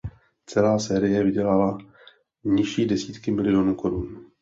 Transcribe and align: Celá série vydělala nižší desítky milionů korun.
Celá 0.45 0.79
série 0.79 1.23
vydělala 1.23 1.77
nižší 2.43 2.85
desítky 2.85 3.31
milionů 3.31 3.75
korun. 3.75 4.31